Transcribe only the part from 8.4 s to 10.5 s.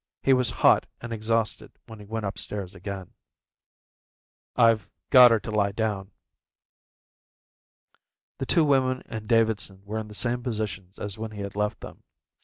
two women and Davidson were in the same